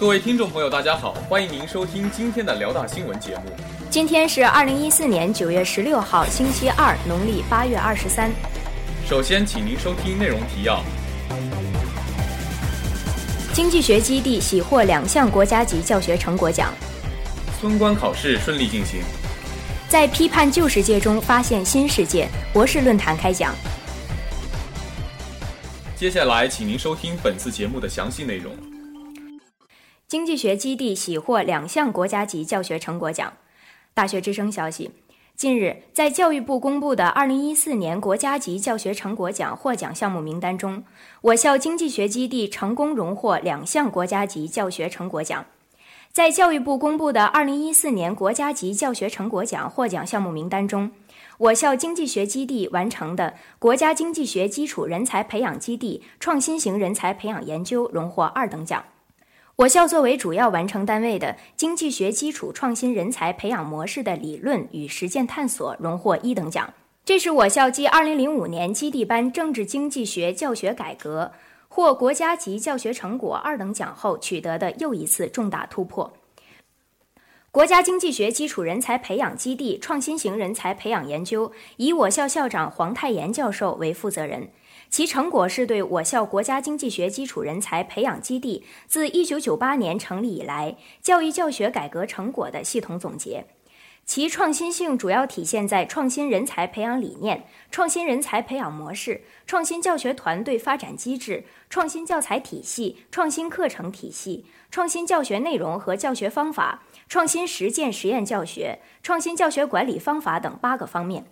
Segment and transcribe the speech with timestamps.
[0.00, 3.52] 各位听众朋友，大家好，欢迎您收听今天的辽大新闻节目。
[3.90, 8.30] 今天是二零一四年九月十六号，星期二，农历八月二十三。
[9.06, 10.82] 首先，请您收听内容提要：
[13.52, 16.70] 经济学基地喜获两项国家级教学成果奖；
[17.60, 19.02] 村官考试顺利进行；
[19.86, 23.54] 在批判旧世界中发现新世界，博士论坛开讲。
[25.94, 28.50] 接下来，请您收听本次节目的详细内容。
[30.10, 33.32] 经济学基地喜获两项国家级教学成果奖。
[33.94, 34.90] 大学之声消息，
[35.36, 40.82] 近日，在教育部公布的2014年国家级教学成果奖获奖项目名单中，
[41.20, 45.46] 我校经济学基地成功荣获两项国家级教学成果奖。
[46.10, 50.90] 在教育部公布的2014年国家级教学成果奖获奖项目名单中，
[51.38, 58.82] 我校经济学基地完成的国家经济学基础人才培养基地创新型人才培养研究荣获二等奖。
[59.60, 66.72] 我校作为主要完成单位的经济学基础创新人才培养模式的理论与实践探索荣获一等奖。
[67.04, 71.30] 这是我校继2005年基地班政治经济学教学改革
[71.68, 76.10] 获国家级教学成果二等奖后取得的又一次重大突破。
[77.52, 84.50] 国家经济学基础人才培养基地创新型人才培养研究以我校校长黄泰岩教授为负责人，
[84.88, 93.44] 其成果是对我校国家经济学基础人才培养基地自1998年成立以来教育教学改革成果的系统总结。
[94.10, 106.82] 其创新性主要体现在创新人才培养理念、创新人才培养模式、创新教学团队发展机制、创新教材体系、创新课程体系、创新教学内容和教学方法。
[107.08, 111.26] 创新实践实验教学、创新教学管理方法等八个方面。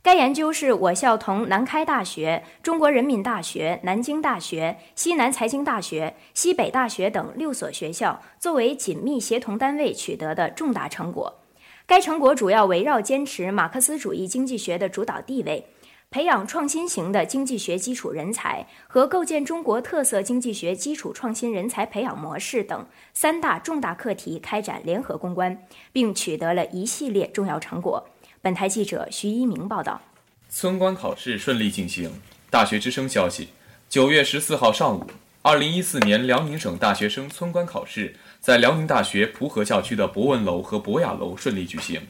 [0.00, 11.43] 该研究是我校同南开大学、中国人民大学、南京大学、西南财经大学、西北大学等六所学校作为紧密协同单位取得的重大成果。
[11.86, 15.66] 该成果主要围绕坚持马克思主义经济学的主导地位。
[16.10, 28.08] 培养创新型的经济学基础人才和构建中国特色经济学基础创新人才培养模式等三大重大课题开展联合攻关，并取得了一系列重要成果。
[28.40, 30.00] 本台记者徐一鸣报道。
[30.48, 32.12] 村官考试顺利进行。
[32.48, 33.48] 大学之声消息：
[33.88, 35.04] 九月十四号上午，
[35.46, 42.00] 二零一四年辽宁省大学生村官考试在辽宁大学蒲河校区的博文楼和博雅楼顺利举行。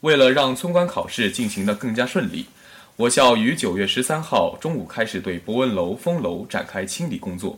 [0.00, 2.46] 为了让村官考试进行的更加顺利。
[2.96, 7.56] 我校于九月十三号中午开始对博文楼、封楼展开清理工作。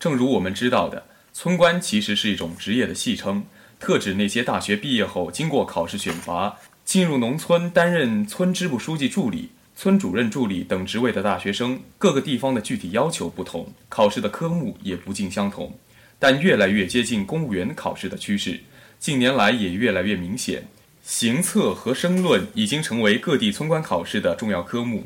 [0.00, 1.04] 正如我们知道的，
[1.34, 3.44] 村官其实是一种职业的戏称，
[3.78, 6.56] 特指那些大学毕业后经过考试选拔，
[6.86, 9.50] 进入农村担任村支部书记助理、
[9.80, 11.78] 村主任助理等职位的大学生。
[11.98, 15.72] 各个地方的具体要求不同，考试的科目也不尽相同，
[16.18, 18.58] 但越来越接近公务员考试的趋势，
[18.98, 20.66] 近年来也越来越明显。
[21.04, 25.04] 行测和申论已经成为各地村官考试的重要科目。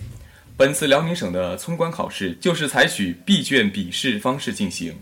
[0.56, 4.94] 本次辽宁省的村官考试就是采取闭卷笔试方式进行，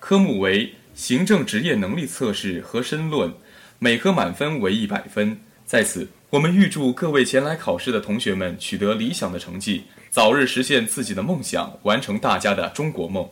[0.00, 3.32] 科目为行政职业能力测试和申论，
[3.78, 5.38] 每科满分为一百分。
[5.64, 13.28] 在此，我们预祝各位前来考试的同学们取得理想的成绩，早日实现自己的梦想，完成大家的中国梦。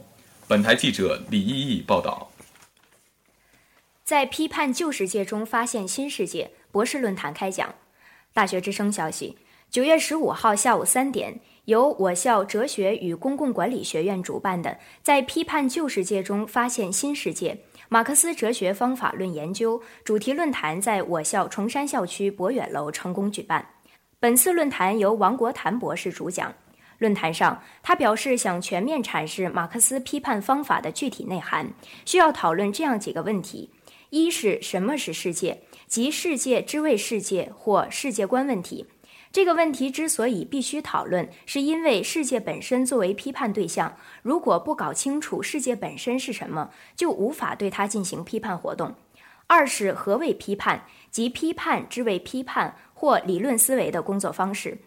[0.46, 2.30] 本台记者李依依报道。
[4.04, 6.50] 在批判旧世界中发现新世界。
[6.70, 7.74] 博士论坛开讲。
[8.34, 9.38] 大学之声消息：
[9.70, 23.66] 九月十五号下午三点，由我校哲学与公共管理学院主办的“在批判旧世界中发现新世界：马克思哲学方法论研究”主题论坛在我校崇山校区博远楼成功举办。
[24.18, 26.52] 本次论坛由王国谭博士主讲。
[26.98, 31.72] 论坛上，他表示，想全面阐释马克思批判方法的具体内涵，
[32.04, 33.70] 需要讨论这样几个问题：
[34.10, 35.62] 一是什么是世界？
[35.86, 38.84] 即世界之谓世界或世界观问题，
[39.32, 48.94] 这个问题之所以必须讨论，是因为世界本身作为批判对象，如果不搞清楚世界本身是什么，就无法对它进行批判活动。
[49.46, 54.78] 二是何谓批判，即批判之谓批判或理论思维的工作方式。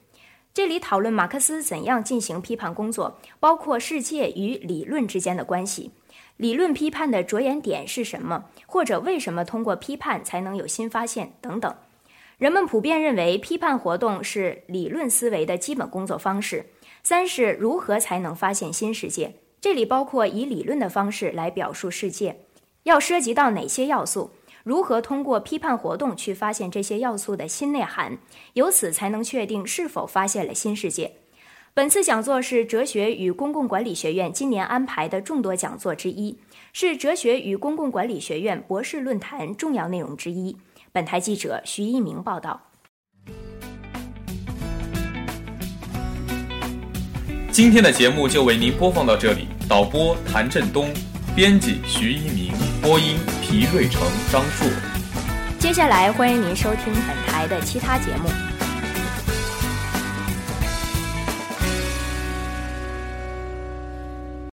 [0.54, 5.92] 这里讨论马克思怎样进行批判工作，包括世界与理论之间的关系。
[6.38, 8.46] 理论批判的着眼点是什么？
[8.66, 11.34] 或者为什么通过批判才能有新发现？
[11.42, 11.74] 等等，
[12.44, 16.66] 人们普遍认为批判活动是理论思维的基本工作方式。
[17.02, 19.36] 三是如何才能发现新世界？
[19.62, 22.36] 这里包括以理论的方式来表述世界，
[22.84, 24.32] 要涉及到哪些要素？
[24.66, 28.18] 如何通过批判活动去发现这些要素的新内涵？
[28.56, 31.14] 由此才能确定是否发现了新世界。
[31.74, 36.38] 本次讲座是哲学与公共管理学院今年安排的众多讲座之一，
[36.74, 40.58] 是哲学与公共管理学院博士论坛重要内容之一。
[40.96, 42.62] 本台记者徐一鸣报道。
[47.52, 50.94] 今天的节目就为您播放到这里，导播谭振东，
[51.36, 54.70] 编辑徐一鸣，播音皮瑞成、张硕。
[55.58, 58.53] 接下来欢迎您收听本台的其他节目。